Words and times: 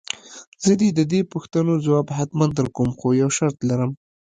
زه 0.63 0.71
دې 0.81 0.89
د 0.97 1.01
دې 1.11 1.21
پوښتنې 1.31 1.75
ځواب 1.85 2.07
حتماً 2.17 2.45
درکوم 2.57 2.89
خو 2.99 3.07
يو 3.21 3.29
شرط 3.37 3.57
لرم. 3.69 3.91